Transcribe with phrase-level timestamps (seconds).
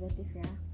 [0.00, 0.69] negatif ya.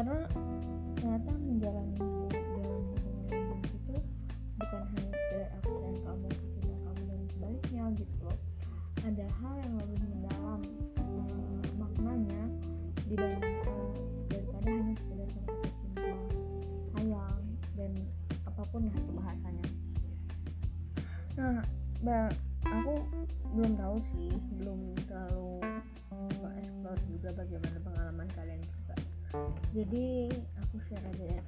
[0.00, 0.16] karena
[0.96, 2.00] ternyata menjalani
[8.00, 8.28] gitu
[9.04, 10.60] ada hal yang lebih mendalam
[10.96, 12.42] eh, maknanya
[13.12, 13.76] dibandingkan
[14.32, 15.28] daripada hanya sekedar
[15.68, 16.12] cinta
[16.96, 17.40] sayang
[17.76, 17.92] dan
[18.48, 19.68] apa pun lah bahasanya.
[21.36, 21.60] Nah
[22.00, 22.28] bah,
[22.64, 22.94] aku
[23.52, 24.19] belum tahu sih
[29.90, 30.30] jadi
[30.62, 31.42] aku share aja ya.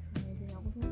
[0.59, 0.83] Aku tuh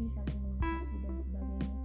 [0.00, 1.76] sih saling melengkapi dan sebagainya.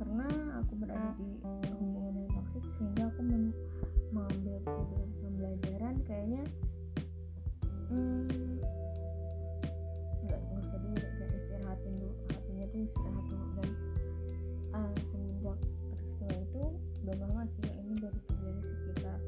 [0.00, 0.32] Pernah
[0.64, 3.52] aku berada di hubungan yang toksik sehingga aku mengambil
[4.08, 4.56] mengambil
[5.20, 6.42] pembelajaran kayaknya
[7.92, 8.56] hmm,
[10.24, 12.14] nggak nggak usah dulu nggak istirahatin dulu.
[12.32, 13.46] Hatinya tuh istirahat dulu.
[13.52, 13.70] Dan
[14.72, 15.58] uh, semenjak
[15.92, 16.62] peristiwa itu
[17.04, 19.18] udah lama sih ini baru terjadi sekitar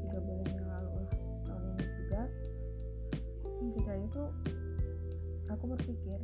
[0.00, 1.08] tiga bulan yang lalu lah
[1.44, 2.22] tahun ini juga.
[3.44, 4.22] Ketika itu
[5.52, 6.20] aku berpikir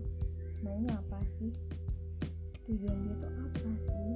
[0.59, 1.55] Nah, maunya apa sih?
[2.67, 4.15] Tujuan dia tuh apa sih?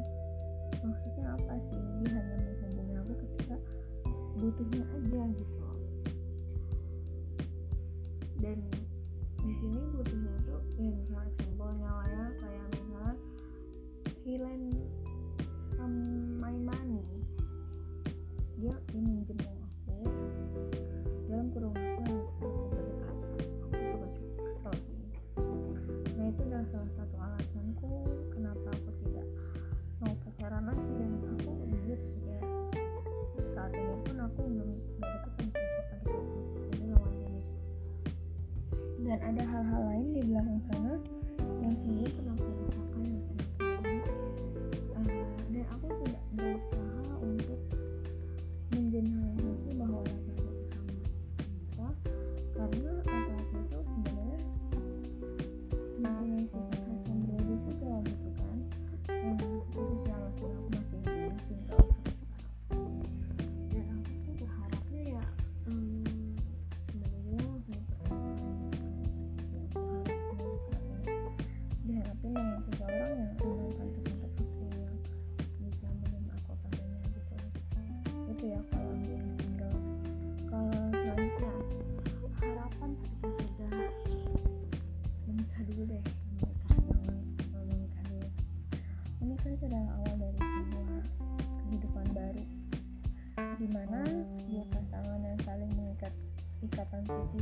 [0.82, 1.78] Maksudnya apa sih?
[2.02, 3.56] Dia hanya menghubungi aku ketika
[4.42, 5.66] butuhnya aja gitu.
[8.42, 8.58] Dan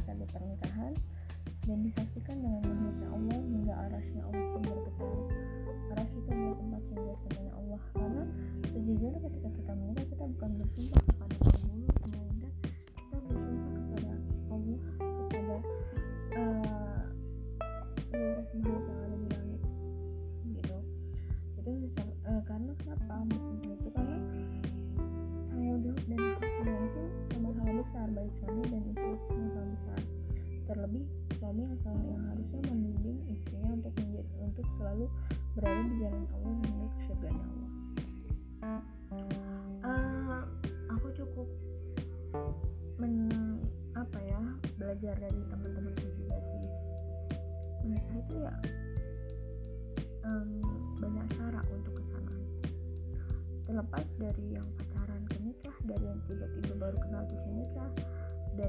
[0.00, 0.69] kita di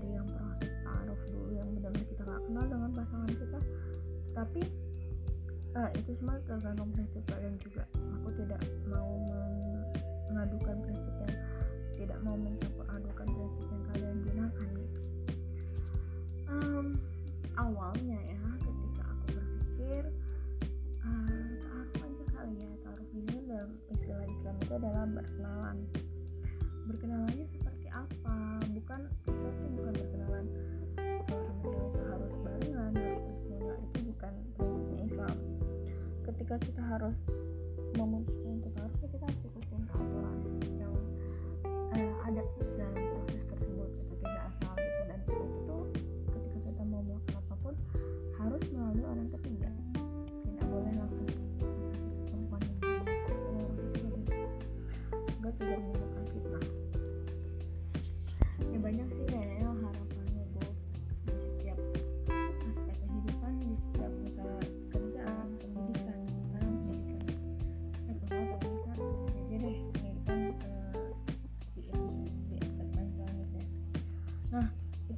[0.01, 3.59] dari yang proses taruh dulu yang benar-benar kita gak kenal dengan pasangan kita,
[4.33, 4.61] tapi
[5.77, 7.23] uh, itu semua tergantung prinsip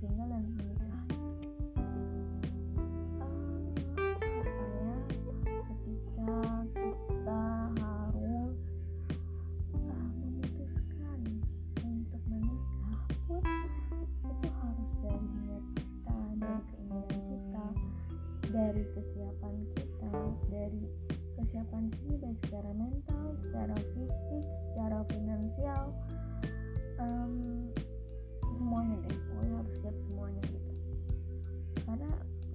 [0.00, 0.44] single dan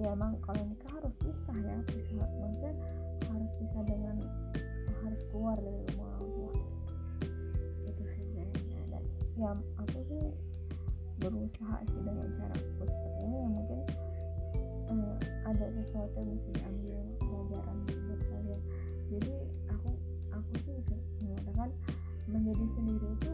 [0.01, 2.25] ya emang kalau nikah harus pisah ya pisah.
[2.41, 2.73] Maksudnya
[3.29, 4.17] harus pisah dengan
[5.05, 6.53] harus keluar dari rumah orang tua.
[7.85, 8.45] Itu kayaknya
[8.89, 9.03] dan
[9.37, 10.23] ya aku sih
[11.21, 13.37] berusaha sih dengan cara aku seperti ini.
[13.37, 13.79] Yang mungkin
[14.89, 15.15] eh,
[15.45, 18.61] ada sesuatu yang bisa diambil pelajaran buat kalian
[19.11, 19.33] jadi
[19.67, 19.89] aku
[20.31, 21.69] aku sih bisa mengatakan
[22.31, 23.31] menjadi sendiri itu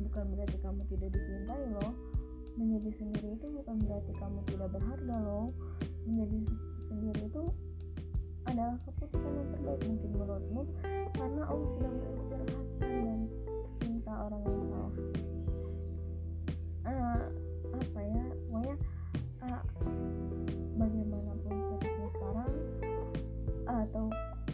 [0.00, 1.92] bukan berarti kamu tidak dicintai loh
[2.54, 5.50] menjadi sendiri itu bukan berarti kamu tidak berharga loh.
[6.06, 6.38] Menjadi
[6.90, 7.44] sendiri itu
[8.44, 10.62] adalah keputusan yang terbaik mungkin menurutmu
[11.16, 13.20] karena Allah sudah mengistirahatkan dan
[13.80, 14.92] cinta orang yang salah
[16.84, 17.22] uh,
[17.74, 18.74] apa ya pokoknya
[19.48, 19.62] uh,
[20.76, 22.52] bagaimanapun statusnya sekarang
[23.68, 24.04] uh, atau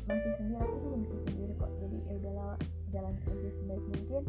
[0.06, 1.70] masih sendiri aku juga masih sendiri kok.
[1.78, 2.54] Jadi ya udahlah
[2.90, 4.22] jalan aja sebaik mungkin.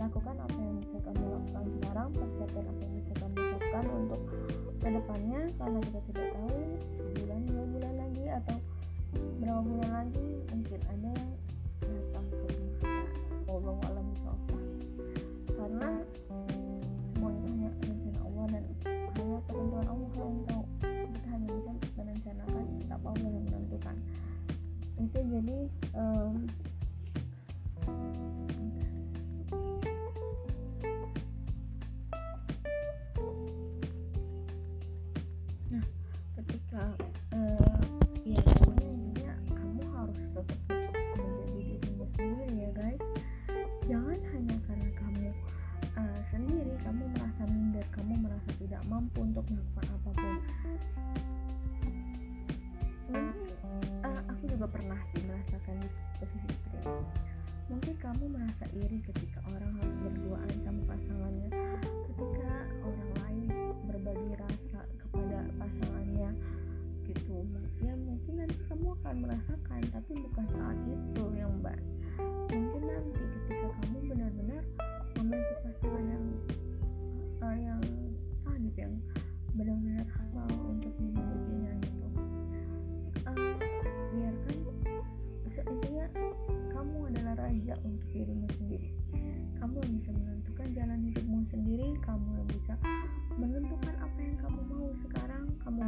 [0.00, 2.81] Lakukan apa yang bisa kamu lakukan sekarang persiapkan apa
[3.72, 4.20] yang bisa kamu siapkan untuk
[4.82, 6.60] ke depannya karena kita tidak tahu
[7.16, 8.56] bulan dua bulan lagi atau
[9.40, 11.32] berapa bulan lagi mungkin ada yang
[11.80, 13.00] datang ke rumah.
[13.52, 14.08] Allah alam
[15.52, 15.90] karena
[17.12, 18.64] semua itu hanya rencana Allah dan
[19.16, 20.64] hanya ketentuan Allah yang tahu.
[20.82, 23.96] Kita hanya bisa merencanakan tetap Allah yang menentukan.
[25.00, 25.58] Itu jadi
[25.96, 26.32] um,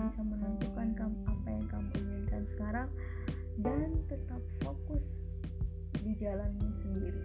[0.04, 2.88] bisa menentukan kamu, apa yang kamu inginkan sekarang
[3.64, 5.04] dan tetap fokus
[6.04, 7.25] di jalanmu sendiri.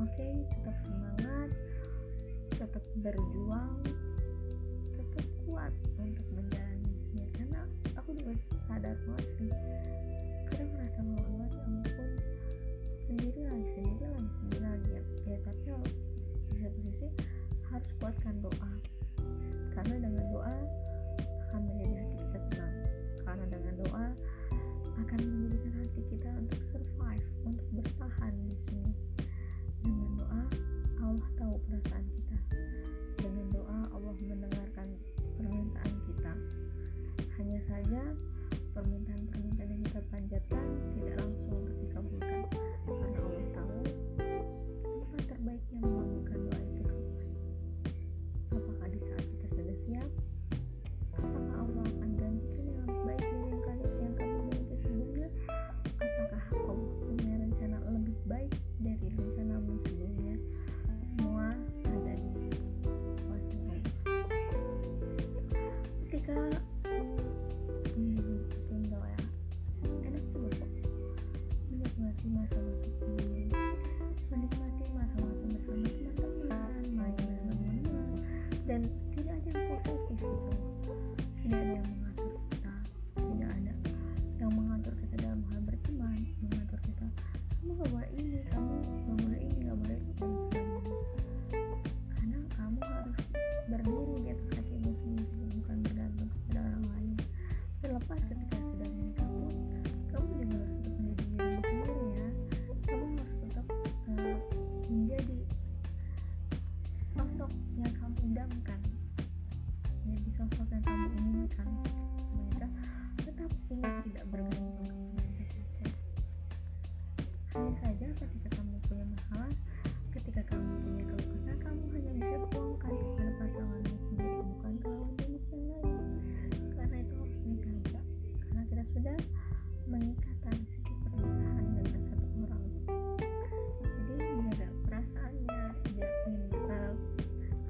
[0.00, 1.50] Oke okay, tetap semangat
[2.56, 3.76] tetap berjuang
[4.96, 7.60] tetap kuat untuk menjalani menjalaninya karena
[7.94, 8.32] aku juga
[8.66, 9.52] sadar banget sih
[10.50, 12.10] kadang merasa bahwa ya ampun
[13.06, 14.64] sendiri lagi sendiri lagi sendiri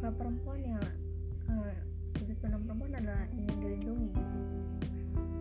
[0.09, 0.81] uh, perempuan yang
[1.53, 1.73] uh,
[2.17, 4.12] sudut pandang perempuan adalah ingin dilindungi.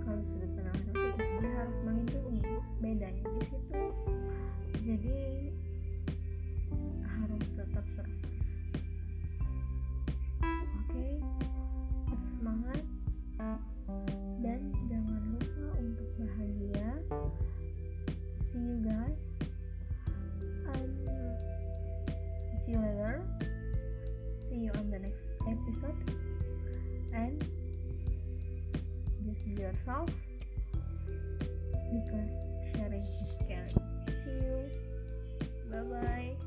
[0.04, 2.42] Kalau sudut pandang laki ya, dia harus melindungi
[2.84, 3.84] bedanya di situ.
[4.84, 5.20] Jadi
[7.08, 8.28] harus tetap survive
[10.52, 11.08] oke
[12.36, 12.84] semangat.
[14.44, 16.90] Dan jangan lupa untuk bahagia.
[18.52, 19.37] See you guys.
[29.58, 30.10] yourself
[31.92, 32.30] because
[32.74, 33.76] sharing is caring.
[34.24, 34.70] See you.
[35.72, 36.47] Bye bye.